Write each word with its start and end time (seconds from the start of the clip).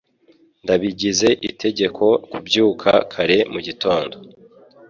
Ndabigize 0.63 1.29
itegeko 1.49 2.05
kubyuka 2.31 2.91
kare 3.11 3.37
mugitondo 3.51 4.15